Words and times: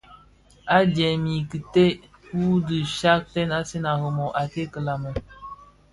Adyèm 0.77 1.23
i 1.35 1.37
dhikèn 1.49 1.95
dü 2.31 2.43
di 2.67 2.77
nshaaktèn; 2.85 3.49
Asèn 3.59 3.85
a 3.91 3.93
Rimoh 4.01 4.35
a 4.41 4.43
ted 4.51 4.67
kilami. 4.73 5.11